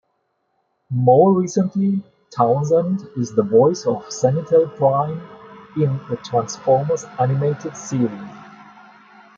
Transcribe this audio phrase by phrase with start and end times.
[0.89, 2.01] More recently,
[2.35, 5.21] Townsend is the voice of Sentinel Prime
[5.77, 8.29] in the "Transformers Animated" series.